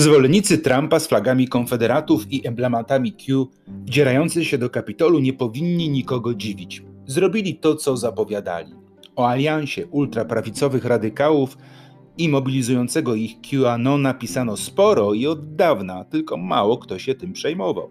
Zwolennicy 0.00 0.58
Trumpa 0.58 1.00
z 1.00 1.06
flagami 1.06 1.48
konfederatów 1.48 2.32
i 2.32 2.46
emblematami 2.46 3.12
Q, 3.12 3.48
wdzierający 3.86 4.44
się 4.44 4.58
do 4.58 4.70
Kapitolu, 4.70 5.18
nie 5.18 5.32
powinni 5.32 5.90
nikogo 5.90 6.34
dziwić. 6.34 6.82
Zrobili 7.06 7.54
to, 7.54 7.74
co 7.74 7.96
zapowiadali. 7.96 8.74
O 9.16 9.28
aliansie 9.28 9.86
ultraprawicowych 9.86 10.84
radykałów 10.84 11.58
i 12.18 12.28
mobilizującego 12.28 13.14
ich 13.14 13.40
QAnon 13.40 14.02
napisano 14.02 14.56
sporo 14.56 15.14
i 15.14 15.26
od 15.26 15.56
dawna, 15.56 16.04
tylko 16.04 16.36
mało 16.36 16.78
kto 16.78 16.98
się 16.98 17.14
tym 17.14 17.32
przejmował. 17.32 17.90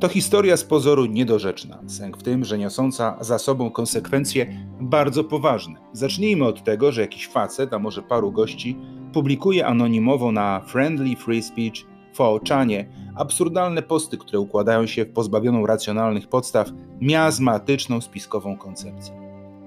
To 0.00 0.08
historia 0.08 0.56
z 0.56 0.64
pozoru 0.64 1.06
niedorzeczna, 1.06 1.82
sęk 1.86 2.18
w 2.18 2.22
tym, 2.22 2.44
że 2.44 2.58
niosąca 2.58 3.16
za 3.20 3.38
sobą 3.38 3.70
konsekwencje 3.70 4.66
bardzo 4.80 5.24
poważne. 5.24 5.74
Zacznijmy 5.92 6.44
od 6.44 6.64
tego, 6.64 6.92
że 6.92 7.00
jakiś 7.00 7.28
facet, 7.28 7.72
a 7.74 7.78
może 7.78 8.02
paru 8.02 8.32
gości, 8.32 8.76
publikuje 9.14 9.66
anonimowo 9.66 10.32
na 10.32 10.60
Friendly 10.60 11.16
Free 11.16 11.42
Speech 11.42 11.86
Foczanie 12.12 12.88
absurdalne 13.16 13.82
posty, 13.82 14.18
które 14.18 14.40
układają 14.40 14.86
się 14.86 15.04
w 15.04 15.12
pozbawioną 15.12 15.66
racjonalnych 15.66 16.28
podstaw 16.28 16.70
miazmatyczną 17.00 18.00
spiskową 18.00 18.56
koncepcję. 18.56 19.14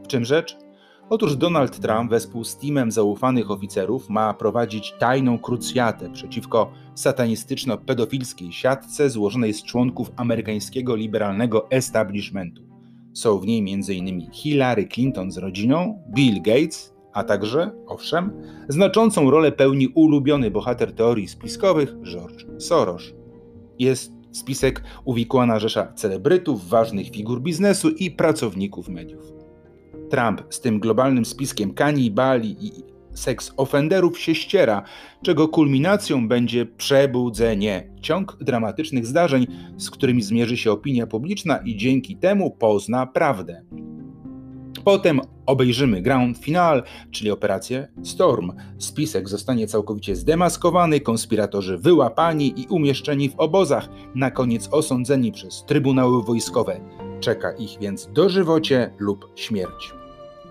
W 0.03 0.07
czym 0.07 0.25
rzecz? 0.25 0.57
Otóż 1.09 1.35
Donald 1.35 1.79
Trump 1.79 2.09
wespół 2.09 2.43
z 2.43 2.57
teamem 2.57 2.91
zaufanych 2.91 3.51
oficerów 3.51 4.09
ma 4.09 4.33
prowadzić 4.33 4.93
tajną 4.99 5.39
krucjatę 5.39 6.09
przeciwko 6.09 6.71
satanistyczno-pedofilskiej 6.95 8.51
siatce 8.51 9.09
złożonej 9.09 9.53
z 9.53 9.63
członków 9.63 10.11
amerykańskiego 10.15 10.95
liberalnego 10.95 11.71
establishmentu. 11.71 12.63
Są 13.13 13.39
w 13.39 13.45
niej 13.45 13.73
m.in. 13.73 14.31
Hillary 14.31 14.87
Clinton 14.87 15.31
z 15.31 15.37
rodziną, 15.37 16.03
Bill 16.15 16.41
Gates, 16.41 16.96
a 17.17 17.23
także, 17.23 17.71
owszem, 17.87 18.31
znaczącą 18.69 19.31
rolę 19.31 19.51
pełni 19.51 19.87
ulubiony 19.87 20.51
bohater 20.51 20.93
teorii 20.93 21.27
spiskowych 21.27 21.95
George 22.03 22.45
Soros. 22.57 23.03
Jest 23.79 24.11
spisek 24.31 24.83
uwikłana 25.05 25.59
rzesza 25.59 25.93
celebrytów, 25.93 26.69
ważnych 26.69 27.09
figur 27.09 27.41
biznesu 27.41 27.89
i 27.89 28.11
pracowników 28.11 28.89
mediów. 28.89 29.33
Trump 30.09 30.41
z 30.49 30.61
tym 30.61 30.79
globalnym 30.79 31.25
spiskiem 31.25 31.73
kanibali 31.73 32.55
i 32.65 32.71
seks 33.13 33.53
offenderów 33.57 34.19
się 34.19 34.35
ściera, 34.35 34.83
czego 35.23 35.47
kulminacją 35.47 36.27
będzie 36.27 36.65
przebudzenie, 36.65 37.89
ciąg 38.01 38.37
dramatycznych 38.41 39.05
zdarzeń, 39.05 39.47
z 39.77 39.89
którymi 39.89 40.21
zmierzy 40.21 40.57
się 40.57 40.71
opinia 40.71 41.07
publiczna 41.07 41.57
i 41.57 41.77
dzięki 41.77 42.17
temu 42.17 42.51
pozna 42.51 43.05
prawdę. 43.05 43.61
Potem 44.83 45.21
obejrzymy 45.47 46.01
Ground 46.01 46.37
Final, 46.37 46.83
czyli 47.11 47.31
operację 47.31 47.87
Storm. 48.03 48.51
Spisek 48.77 49.29
zostanie 49.29 49.67
całkowicie 49.67 50.15
zdemaskowany, 50.15 50.99
konspiratorzy 50.99 51.77
wyłapani 51.77 52.61
i 52.61 52.67
umieszczeni 52.67 53.29
w 53.29 53.35
obozach, 53.39 53.89
na 54.15 54.31
koniec 54.31 54.69
osądzeni 54.71 55.31
przez 55.31 55.65
trybunały 55.65 56.23
wojskowe. 56.23 56.79
Czeka 57.19 57.51
ich 57.51 57.79
więc 57.81 58.09
dożywocie 58.13 58.93
lub 58.99 59.31
śmierć. 59.35 59.93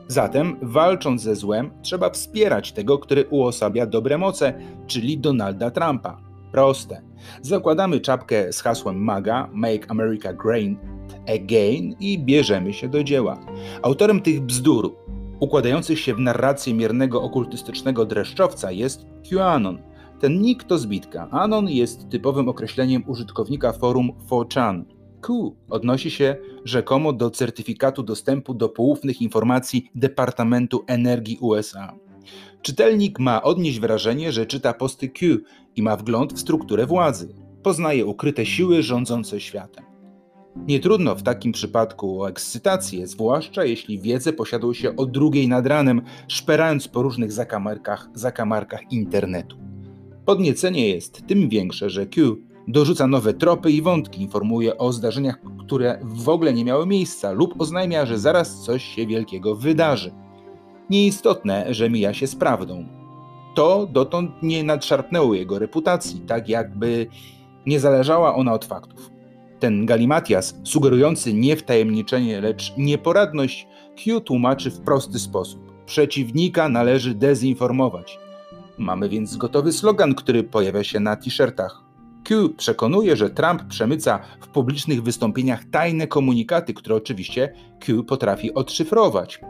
Zatem, 0.09 0.57
walcząc 0.63 1.23
ze 1.23 1.37
złem, 1.37 1.71
trzeba 1.83 2.11
wspierać 2.11 2.73
tego, 2.73 2.99
który 2.99 3.25
uosabia 3.31 3.87
dobre 3.87 4.19
moce, 4.19 4.55
czyli 4.87 5.19
Donalda 5.19 5.71
Trumpa. 5.71 6.21
Proste. 6.53 7.03
Zakładamy 7.43 8.01
czapkę 8.01 8.53
z 8.53 8.61
hasłem 8.61 8.97
MAGA, 9.05 9.49
Make 9.53 9.91
America 9.91 10.33
Great 10.33 10.96
Again 11.35 11.95
i 12.01 12.19
bierzemy 12.19 12.73
się 12.73 12.89
do 12.89 13.05
dzieła. 13.05 13.47
Autorem 13.83 14.21
tych 14.21 14.41
bzdur, 14.41 14.97
układających 15.41 16.01
się 16.01 16.15
w 16.15 16.21
narrację 16.21 16.75
miernego 16.75 17.23
okultystycznego 17.23 18.05
dreszczowca 18.05 18.73
jest 18.73 19.07
QAnon. 19.31 19.79
Ten 20.21 20.41
nick 20.41 20.65
to 20.65 20.79
zbitka. 20.79 21.29
Anon 21.31 21.69
jest 21.69 22.09
typowym 22.09 22.49
określeniem 22.49 23.05
użytkownika 23.07 23.73
forum 23.73 24.13
4chan. 24.31 24.85
Q 25.21 25.57
odnosi 25.71 26.11
się 26.11 26.37
rzekomo 26.65 27.13
do 27.13 27.31
certyfikatu 27.31 28.03
dostępu 28.03 28.55
do 28.55 28.69
poufnych 28.69 29.23
informacji 29.23 29.91
Departamentu 29.95 30.85
Energii 30.87 31.39
USA. 31.41 31.93
Czytelnik 32.63 33.19
ma 33.19 33.43
odnieść 33.43 33.81
wrażenie, 33.81 34.33
że 34.33 34.47
czyta 34.47 34.75
posty 34.75 35.09
Q 35.09 35.39
i 35.77 35.83
ma 35.83 35.97
wgląd 35.97 36.33
w 36.33 36.39
strukturę 36.39 36.87
władzy. 36.87 37.35
Poznaje 37.63 38.07
ukryte 38.07 38.47
siły 38.47 38.83
rządzące 38.83 39.41
światem. 39.41 39.85
Nie 40.57 40.81
trudno 40.81 41.15
w 41.15 41.23
takim 41.23 41.53
przypadku 41.53 42.23
o 42.23 42.29
ekscytację, 42.29 43.07
zwłaszcza 43.07 43.65
jeśli 43.65 44.01
wiedzę 44.01 44.33
posiadał 44.33 44.75
się 44.75 44.97
o 44.97 45.07
drugiej 45.07 45.49
nad 45.49 45.67
ranem, 45.67 46.03
szperając 46.29 46.89
po 46.89 47.03
różnych 47.03 47.33
zakamarkach, 47.33 48.09
zakamarkach 48.15 48.93
internetu. 48.93 49.57
Podniecenie 50.25 50.89
jest 50.89 51.27
tym 51.27 51.49
większe, 51.49 51.91
że 51.91 52.07
Q 52.07 52.37
dorzuca 52.69 53.07
nowe 53.07 53.35
tropy 53.35 53.71
i 53.71 53.83
wątki, 53.83 54.23
informuje 54.23 54.79
o 54.79 54.93
zdarzeniach, 54.93 55.41
które 55.59 55.99
w 56.03 56.29
ogóle 56.29 56.53
nie 56.55 56.65
miały 56.65 56.87
miejsca, 56.87 57.33
lub 57.33 57.61
oznajmia, 57.61 58.07
że 58.07 58.19
zaraz 58.19 58.61
coś 58.61 58.85
się 58.85 59.07
wielkiego 59.07 59.55
wydarzy. 59.55 60.13
Nieistotne, 60.91 61.75
że 61.75 61.91
mija 61.91 62.15
się 62.15 62.27
z 62.27 62.37
prawdą. 62.37 62.87
To 63.55 63.87
dotąd 63.93 64.31
nie 64.43 64.65
nadszarpnęło 64.65 65.35
jego 65.35 65.59
reputacji, 65.59 66.21
tak 66.21 66.49
jakby 66.49 67.07
nie 67.67 67.81
zależała 67.81 68.35
ona 68.35 68.53
od 68.53 68.65
faktów. 68.65 69.16
Ten 69.59 69.87
galimatias, 69.87 70.61
sugerujący 70.65 71.35
nie 71.35 71.57
wtajemniczenie, 71.57 72.41
lecz 72.41 72.73
nieporadność, 72.79 73.69
Q 73.97 74.21
tłumaczy 74.21 74.71
w 74.71 74.81
prosty 74.81 75.19
sposób. 75.19 75.73
Przeciwnika 75.87 76.69
należy 76.69 77.15
dezinformować. 77.15 78.19
Mamy 78.79 79.09
więc 79.09 79.37
gotowy 79.37 79.73
slogan, 79.73 80.15
który 80.15 80.45
pojawia 80.45 80.85
się 80.85 81.01
na 81.01 81.17
t-shirtach. 81.17 81.83
Q 82.25 82.49
przekonuje, 82.49 83.17
że 83.17 83.31
Trump 83.31 83.63
przemyca 83.63 84.21
w 84.41 84.49
publicznych 84.49 85.03
wystąpieniach 85.03 85.65
tajne 85.65 86.07
komunikaty, 86.07 86.75
które 86.75 86.97
oczywiście 86.97 87.53
Q 87.81 88.05
potrafi 88.05 88.55
odszyfrować. 88.55 89.41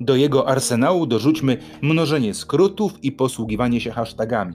Do 0.00 0.16
jego 0.16 0.48
arsenału 0.48 1.06
dorzućmy 1.06 1.58
mnożenie 1.82 2.34
skrótów 2.34 3.04
i 3.04 3.12
posługiwanie 3.12 3.80
się 3.80 3.90
hashtagami. 3.90 4.54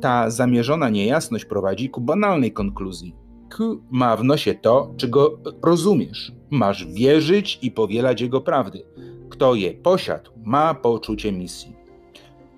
Ta 0.00 0.30
zamierzona 0.30 0.88
niejasność 0.88 1.44
prowadzi 1.44 1.90
ku 1.90 2.00
banalnej 2.00 2.52
konkluzji. 2.52 3.23
Q 3.48 3.82
ma 3.90 4.16
w 4.16 4.24
nosie 4.24 4.54
to, 4.54 4.94
czego 4.96 5.38
rozumiesz. 5.62 6.32
Masz 6.50 6.86
wierzyć 6.86 7.58
i 7.62 7.70
powielać 7.70 8.20
jego 8.20 8.40
prawdy. 8.40 8.82
Kto 9.30 9.54
je 9.54 9.74
posiadł, 9.74 10.30
ma 10.44 10.74
poczucie 10.74 11.32
misji. 11.32 11.76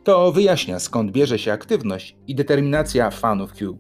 To 0.05 0.33
wyjaśnia 0.33 0.79
skąd 0.79 1.13
bierze 1.13 1.39
się 1.39 1.53
aktywność 1.53 2.17
i 2.27 2.35
determinacja 2.35 3.11
fanów 3.11 3.53
Q. 3.53 3.79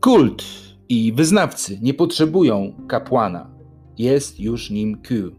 Kult 0.00 0.44
i 0.88 1.12
wyznawcy 1.12 1.78
nie 1.82 1.94
potrzebują 1.94 2.74
kapłana, 2.88 3.50
jest 3.98 4.40
już 4.40 4.70
nim 4.70 5.02
Q. 5.02 5.30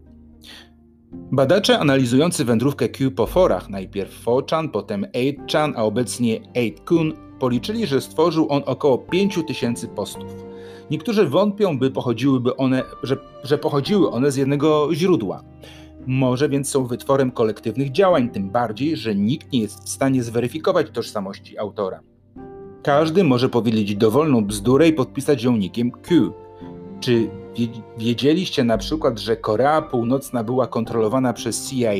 Badacze 1.12 1.78
analizujący 1.78 2.44
wędrówkę 2.44 2.88
Q 2.88 3.10
po 3.10 3.26
forach, 3.26 3.68
najpierw 3.68 4.24
4chan, 4.24 4.68
potem 4.68 5.06
8chan, 5.14 5.72
a 5.76 5.82
obecnie 5.82 6.40
8kun, 6.40 7.12
policzyli, 7.42 7.86
że 7.86 8.00
stworzył 8.00 8.46
on 8.48 8.62
około 8.66 8.98
5000 8.98 9.88
postów. 9.88 10.44
Niektórzy 10.90 11.26
wątpią, 11.26 11.78
by 11.78 11.90
pochodziłyby 11.90 12.56
one, 12.56 12.82
że, 13.02 13.16
że 13.44 13.58
pochodziły 13.58 14.10
one 14.10 14.30
z 14.32 14.36
jednego 14.36 14.88
źródła. 14.92 15.42
Może 16.06 16.48
więc 16.48 16.68
są 16.68 16.86
wytworem 16.86 17.30
kolektywnych 17.30 17.92
działań, 17.92 18.28
tym 18.30 18.50
bardziej, 18.50 18.96
że 18.96 19.14
nikt 19.14 19.52
nie 19.52 19.60
jest 19.60 19.84
w 19.84 19.88
stanie 19.88 20.22
zweryfikować 20.22 20.90
tożsamości 20.90 21.58
autora. 21.58 22.00
Każdy 22.82 23.24
może 23.24 23.48
powiedzieć 23.48 23.96
dowolną 23.96 24.44
bzdurę 24.44 24.88
i 24.88 24.92
podpisać 24.92 25.42
ją 25.42 25.56
nikiem 25.56 25.90
Q. 25.90 26.32
Czy 27.00 27.30
wiedzieliście 27.98 28.64
na 28.64 28.78
przykład, 28.78 29.18
że 29.20 29.36
Korea 29.36 29.82
Północna 29.82 30.44
była 30.44 30.66
kontrolowana 30.66 31.32
przez 31.32 31.70
CIA, 31.70 31.92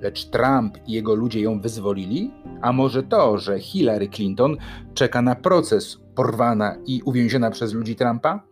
lecz 0.00 0.24
Trump 0.24 0.78
i 0.86 0.92
jego 0.92 1.14
ludzie 1.14 1.40
ją 1.40 1.60
wyzwolili? 1.60 2.30
A 2.62 2.72
może 2.72 3.02
to, 3.02 3.38
że 3.38 3.60
Hillary 3.60 4.08
Clinton 4.08 4.56
czeka 4.94 5.22
na 5.22 5.34
proces 5.34 6.00
porwana 6.14 6.76
i 6.86 7.02
uwięziona 7.02 7.50
przez 7.50 7.72
ludzi 7.72 7.96
Trumpa? 7.96 8.42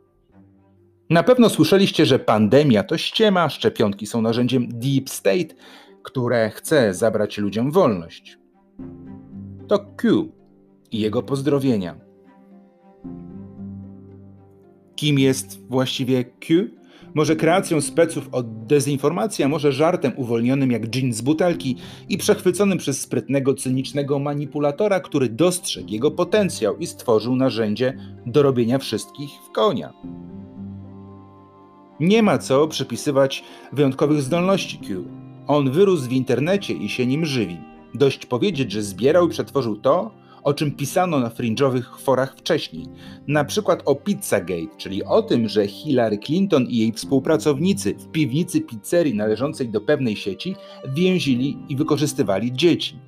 Na 1.10 1.22
pewno 1.22 1.48
słyszeliście, 1.48 2.06
że 2.06 2.18
pandemia 2.18 2.82
to 2.82 2.98
ściema, 2.98 3.48
szczepionki 3.48 4.06
są 4.06 4.22
narzędziem 4.22 4.68
Deep 4.68 5.10
State, 5.10 5.54
które 6.02 6.50
chce 6.50 6.94
zabrać 6.94 7.38
ludziom 7.38 7.70
wolność. 7.70 8.38
To 9.68 9.78
Q 9.78 10.28
i 10.92 11.00
jego 11.00 11.22
pozdrowienia. 11.22 12.00
Kim 14.96 15.18
jest 15.18 15.68
właściwie 15.68 16.24
Q? 16.24 16.70
Może 17.14 17.36
kreacją 17.36 17.80
speców 17.80 18.28
od 18.32 18.66
dezinformacji, 18.66 19.44
a 19.44 19.48
może 19.48 19.72
żartem 19.72 20.12
uwolnionym 20.16 20.70
jak 20.70 20.86
dżin 20.86 21.12
z 21.12 21.20
butelki 21.20 21.76
i 22.08 22.18
przechwyconym 22.18 22.78
przez 22.78 23.00
sprytnego, 23.00 23.54
cynicznego 23.54 24.18
manipulatora, 24.18 25.00
który 25.00 25.28
dostrzegł 25.28 25.88
jego 25.88 26.10
potencjał 26.10 26.76
i 26.76 26.86
stworzył 26.86 27.36
narzędzie 27.36 27.98
do 28.26 28.42
robienia 28.42 28.78
wszystkich 28.78 29.30
w 29.48 29.52
konia. 29.52 29.92
Nie 32.00 32.22
ma 32.22 32.38
co 32.38 32.68
przypisywać 32.68 33.44
wyjątkowych 33.72 34.22
zdolności 34.22 34.78
Q. 34.78 35.04
On 35.46 35.70
wyrósł 35.70 36.08
w 36.08 36.12
internecie 36.12 36.74
i 36.74 36.88
się 36.88 37.06
nim 37.06 37.24
żywi. 37.24 37.58
Dość 37.94 38.26
powiedzieć, 38.26 38.72
że 38.72 38.82
zbierał 38.82 39.26
i 39.26 39.30
przetworzył 39.30 39.76
to, 39.76 40.10
o 40.44 40.54
czym 40.54 40.72
pisano 40.72 41.20
na 41.20 41.28
fringe'owych 41.28 41.98
forach 41.98 42.36
wcześniej. 42.36 42.86
Na 43.28 43.44
przykład 43.44 43.82
o 43.84 43.94
Pizzagate, 43.94 44.76
czyli 44.78 45.04
o 45.04 45.22
tym, 45.22 45.48
że 45.48 45.66
Hillary 45.66 46.18
Clinton 46.18 46.66
i 46.66 46.76
jej 46.76 46.92
współpracownicy 46.92 47.94
w 47.94 48.10
piwnicy 48.10 48.60
pizzerii 48.60 49.14
należącej 49.14 49.68
do 49.68 49.80
pewnej 49.80 50.16
sieci 50.16 50.56
więzili 50.94 51.58
i 51.68 51.76
wykorzystywali 51.76 52.52
dzieci. 52.52 52.98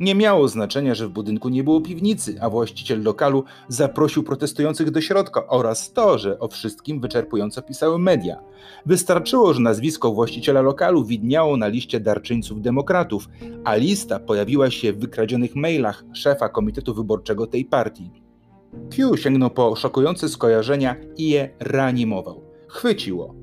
Nie 0.00 0.14
miało 0.14 0.48
znaczenia, 0.48 0.94
że 0.94 1.08
w 1.08 1.10
budynku 1.10 1.48
nie 1.48 1.64
było 1.64 1.80
piwnicy, 1.80 2.36
a 2.40 2.50
właściciel 2.50 3.02
lokalu 3.02 3.44
zaprosił 3.68 4.22
protestujących 4.22 4.90
do 4.90 5.00
środka 5.00 5.46
oraz 5.46 5.92
to, 5.92 6.18
że 6.18 6.38
o 6.38 6.48
wszystkim 6.48 7.00
wyczerpująco 7.00 7.62
pisały 7.62 7.98
media. 7.98 8.40
Wystarczyło, 8.86 9.54
że 9.54 9.60
nazwisko 9.60 10.12
właściciela 10.12 10.60
lokalu 10.60 11.04
widniało 11.04 11.56
na 11.56 11.68
liście 11.68 12.00
darczyńców 12.00 12.62
demokratów, 12.62 13.28
a 13.64 13.74
lista 13.74 14.18
pojawiła 14.18 14.70
się 14.70 14.92
w 14.92 14.98
wykradzionych 14.98 15.56
mailach 15.56 16.04
szefa 16.12 16.48
komitetu 16.48 16.94
wyborczego 16.94 17.46
tej 17.46 17.64
partii. 17.64 18.10
Q 18.90 19.16
sięgnął 19.16 19.50
po 19.50 19.76
szokujące 19.76 20.28
skojarzenia 20.28 20.96
i 21.16 21.28
je 21.28 21.50
reanimował. 21.60 22.40
Chwyciło. 22.68 23.34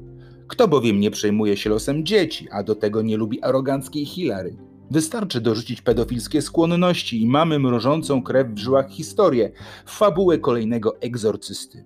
Kto 0.47 0.67
bowiem 0.67 0.99
nie 0.99 1.11
przejmuje 1.11 1.57
się 1.57 1.69
losem 1.69 2.05
dzieci, 2.05 2.47
a 2.51 2.63
do 2.63 2.75
tego 2.75 3.01
nie 3.01 3.17
lubi 3.17 3.43
aroganckiej 3.43 4.05
Hillary? 4.05 4.70
Wystarczy 4.91 5.41
dorzucić 5.41 5.81
pedofilskie 5.81 6.41
skłonności 6.41 7.21
i 7.21 7.27
mamy 7.27 7.59
mrożącą 7.59 8.23
krew 8.23 8.47
w 8.47 8.57
żyłach 8.57 8.89
historię, 8.89 9.51
fabułę 9.85 10.37
kolejnego 10.37 11.01
egzorcysty. 11.01 11.85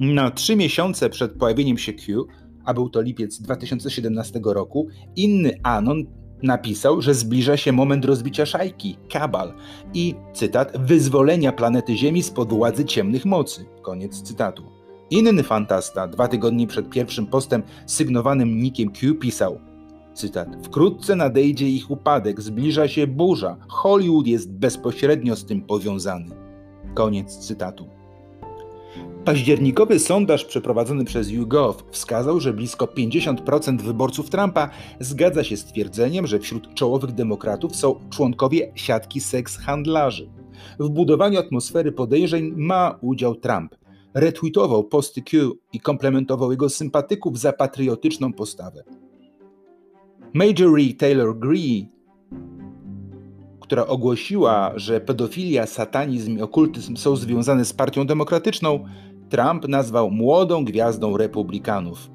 Na 0.00 0.30
trzy 0.30 0.56
miesiące 0.56 1.10
przed 1.10 1.32
pojawieniem 1.32 1.78
się 1.78 1.92
Q, 1.92 2.26
a 2.64 2.74
był 2.74 2.88
to 2.88 3.00
lipiec 3.00 3.40
2017 3.40 4.40
roku, 4.44 4.88
inny 5.16 5.60
Anon 5.62 6.04
napisał, 6.42 7.02
że 7.02 7.14
zbliża 7.14 7.56
się 7.56 7.72
moment 7.72 8.04
rozbicia 8.04 8.46
szajki, 8.46 8.98
kabal 9.12 9.54
i, 9.94 10.14
cytat, 10.34 10.86
wyzwolenia 10.86 11.52
planety 11.52 11.96
Ziemi 11.96 12.22
spod 12.22 12.48
władzy 12.48 12.84
ciemnych 12.84 13.24
mocy. 13.24 13.64
Koniec 13.82 14.22
cytatu. 14.22 14.62
Inny 15.10 15.42
fantasta, 15.42 16.08
dwa 16.08 16.28
tygodnie 16.28 16.66
przed 16.66 16.90
pierwszym 16.90 17.26
postem 17.26 17.62
sygnowanym 17.86 18.58
nikiem 18.58 18.90
Q 18.92 19.14
pisał 19.14 19.75
Cytat. 20.16 20.48
Wkrótce 20.62 21.16
nadejdzie 21.16 21.68
ich 21.68 21.90
upadek, 21.90 22.40
zbliża 22.40 22.88
się 22.88 23.06
burza. 23.06 23.56
Hollywood 23.68 24.26
jest 24.26 24.52
bezpośrednio 24.52 25.36
z 25.36 25.44
tym 25.44 25.62
powiązany. 25.62 26.26
Koniec 26.94 27.36
cytatu. 27.38 27.88
Październikowy 29.24 29.98
sondaż 29.98 30.44
przeprowadzony 30.44 31.04
przez 31.04 31.30
YouGov 31.30 31.74
wskazał, 31.90 32.40
że 32.40 32.52
blisko 32.52 32.86
50% 32.86 33.80
wyborców 33.82 34.30
Trumpa 34.30 34.70
zgadza 35.00 35.44
się 35.44 35.56
z 35.56 35.64
twierdzeniem, 35.64 36.26
że 36.26 36.38
wśród 36.38 36.74
czołowych 36.74 37.12
demokratów 37.12 37.76
są 37.76 38.00
członkowie 38.10 38.72
siatki 38.74 39.20
seks 39.20 39.56
handlarzy. 39.56 40.30
W 40.78 40.88
budowaniu 40.88 41.38
atmosfery 41.38 41.92
podejrzeń 41.92 42.52
ma 42.56 42.98
udział 43.00 43.34
Trump. 43.34 43.74
Retweetował 44.14 44.84
posty 44.84 45.22
Q 45.22 45.52
i 45.72 45.80
komplementował 45.80 46.50
jego 46.50 46.68
sympatyków 46.68 47.38
za 47.38 47.52
patriotyczną 47.52 48.32
postawę. 48.32 48.84
Majorie 50.36 50.94
Taylor 50.94 51.38
Greene, 51.38 51.86
która 53.60 53.86
ogłosiła, 53.86 54.72
że 54.74 55.00
pedofilia, 55.00 55.66
satanizm 55.66 56.38
i 56.38 56.42
okultyzm 56.42 56.96
są 56.96 57.16
związane 57.16 57.64
z 57.64 57.72
partią 57.72 58.06
demokratyczną, 58.06 58.84
Trump 59.28 59.68
nazwał 59.68 60.10
młodą 60.10 60.64
gwiazdą 60.64 61.16
republikanów. 61.16 62.10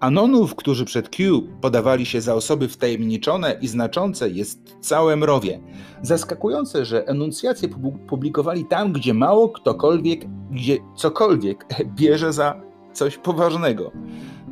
Anonów, 0.00 0.54
którzy 0.54 0.84
przed 0.84 1.08
Q 1.08 1.42
podawali 1.60 2.06
się 2.06 2.20
za 2.20 2.34
osoby 2.34 2.68
wtajemniczone 2.68 3.58
i 3.60 3.68
znaczące, 3.68 4.30
jest 4.30 4.76
całe 4.80 5.16
mrowie. 5.16 5.60
Zaskakujące, 6.02 6.84
że 6.84 7.06
enuncjacje 7.06 7.68
publikowali 8.08 8.64
tam, 8.64 8.92
gdzie 8.92 9.14
mało 9.14 9.48
ktokolwiek, 9.48 10.26
gdzie 10.50 10.78
cokolwiek 10.96 11.66
bierze 11.96 12.32
za 12.32 12.60
coś 12.92 13.18
poważnego 13.18 13.92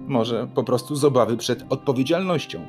może 0.09 0.49
po 0.55 0.65
prostu 0.65 0.97
z 0.97 1.05
obawy 1.05 1.37
przed 1.37 1.65
odpowiedzialnością. 1.69 2.61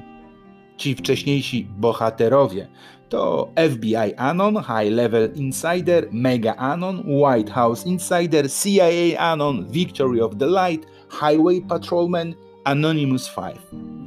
Ci 0.77 0.95
wcześniejsi 0.95 1.67
bohaterowie 1.77 2.67
to 3.09 3.51
FBI 3.73 4.15
Anon, 4.17 4.55
High 4.55 4.91
Level 4.91 5.33
Insider, 5.35 6.07
Mega 6.11 6.55
Anon, 6.55 7.03
White 7.05 7.51
House 7.51 7.85
Insider, 7.85 8.51
CIA 8.51 9.19
Anon, 9.19 9.67
Victory 9.69 10.23
of 10.23 10.37
the 10.37 10.47
Light, 10.47 10.87
Highway 11.09 11.61
Patrolman, 11.61 12.33
Anonymous 12.63 13.35
5. 13.35 13.55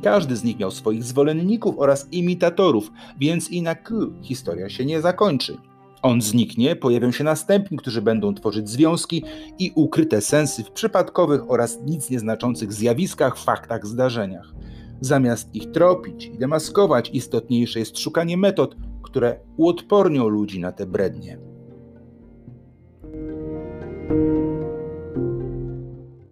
Każdy 0.02 0.37
z 0.37 0.44
nich 0.44 0.58
miał 0.58 0.70
swoich 0.70 1.05
zwolenników 1.05 1.78
oraz 1.78 2.12
imitatorów, 2.12 2.90
więc 3.20 3.50
i 3.50 3.62
na 3.62 3.75
Q 3.75 4.12
historia 4.23 4.69
się 4.69 4.85
nie 4.85 5.00
zakończy. 5.00 5.56
On 6.02 6.22
zniknie, 6.22 6.76
pojawią 6.76 7.12
się 7.12 7.25
następni, 7.25 7.78
którzy 7.78 8.02
będą 8.02 8.34
tworzyć 8.34 8.69
związki 8.69 9.25
i 9.58 9.72
ukryte 9.75 10.20
sensy 10.20 10.64
w 10.64 10.70
przypadkowych 10.70 11.50
oraz 11.50 11.78
nic 11.87 12.10
nieznaczących 12.10 12.72
zjawiskach, 12.72 13.38
faktach, 13.38 13.87
zdarzeniach. 13.87 14.54
Zamiast 15.00 15.54
ich 15.54 15.70
tropić 15.70 16.25
i 16.25 16.38
demaskować, 16.38 17.10
istotniejsze 17.12 17.78
jest 17.78 17.99
szukanie 17.99 18.37
metod, 18.37 18.76
które 19.02 19.40
uodpornią 19.56 20.28
ludzi 20.28 20.60
na 20.60 20.72
te 20.72 20.87
brednie. 20.87 21.51